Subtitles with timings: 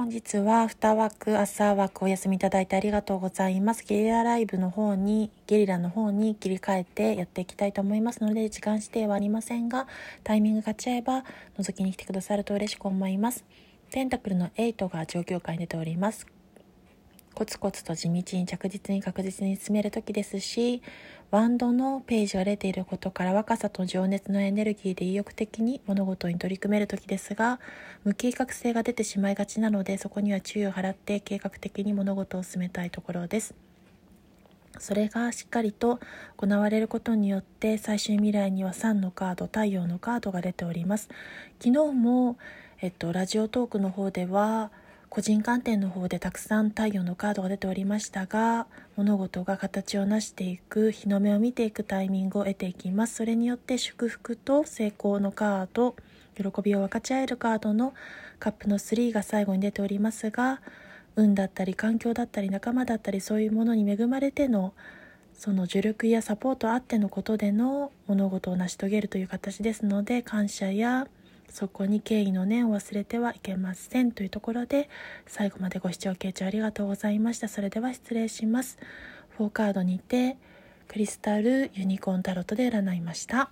[0.00, 3.84] 本日は2枠、朝枠お休みいただいてありがとうございます。
[3.84, 9.86] ゲリラライブの方に、ゲリラの方に切り替えてやっていきたいと思いますので、時間指定はありませんが、
[10.24, 11.24] タイミングが違えば
[11.58, 13.44] 覗きに来てくださると嬉しく思います。
[13.90, 16.26] テンタクルの8が状況下に出ております。
[17.40, 20.82] コツコツと地道に着実に確実に進める時ですし
[21.30, 27.58] ワンドのページが出ていることから若さと情熱のエネルギーで意欲的に物事に取り組める時ですが
[28.04, 33.54] 無計画性が出てしまいがちなのでそこには注意を払って計画的に物事を進めたいところです。
[34.78, 35.98] それがしっかりと
[36.36, 41.08] 行われることによって最終未来には3のカード太陽のカードが出ております。
[41.58, 42.36] 昨日も、
[42.82, 44.70] えっと、ラジオトークの方では
[45.10, 53.16] 個人観点の方でたくさん太陽のカードが出ておりましたが物事が形を成していく日の目を見ていくタイミングを得ていきます。
[53.16, 55.96] それによって祝福と成功のカード
[56.36, 57.92] 喜びを分かち合えるカードの
[58.38, 60.60] カップの3が最後に出ておりますが
[61.16, 64.74] 運だったり環境だったり仲間だったりそういうものに恵まれての
[65.34, 71.08] その助力やサポートあってのことでの物事を成し遂げるという形ですので感謝や
[71.50, 74.88] そこに敬意の念を忘れてはいけませんというところで
[75.26, 77.48] 最後までご視聴傾聴ありがとうございました。
[77.48, 78.78] それでは失礼します。
[79.38, 80.36] 4カードにて
[80.88, 83.50] クリスタルユニコーンタロットで占いました。